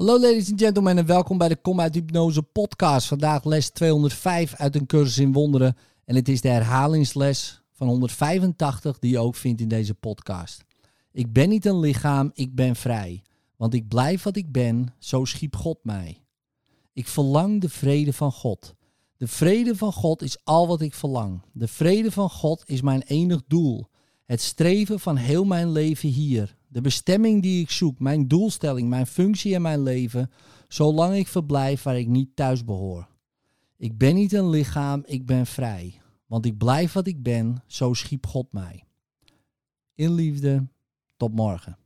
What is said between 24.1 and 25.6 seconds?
Het streven van heel